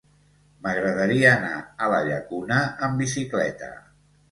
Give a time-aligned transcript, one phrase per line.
[0.63, 2.59] M'agradaria anar a la Llacuna
[2.89, 3.73] amb bicicleta.